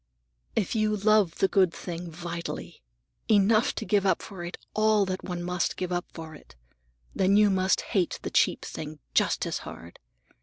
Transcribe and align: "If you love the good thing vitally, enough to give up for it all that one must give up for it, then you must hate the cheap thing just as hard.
"If 0.55 0.73
you 0.73 0.97
love 0.97 1.35
the 1.35 1.47
good 1.47 1.71
thing 1.71 2.09
vitally, 2.09 2.81
enough 3.29 3.75
to 3.75 3.85
give 3.85 4.03
up 4.03 4.23
for 4.23 4.43
it 4.43 4.57
all 4.73 5.05
that 5.05 5.23
one 5.23 5.43
must 5.43 5.77
give 5.77 5.91
up 5.91 6.05
for 6.11 6.33
it, 6.33 6.55
then 7.13 7.37
you 7.37 7.51
must 7.51 7.81
hate 7.81 8.17
the 8.23 8.31
cheap 8.31 8.65
thing 8.65 8.97
just 9.13 9.45
as 9.45 9.59
hard. 9.59 9.99